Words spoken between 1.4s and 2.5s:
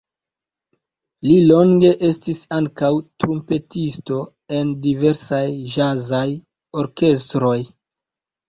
longe estis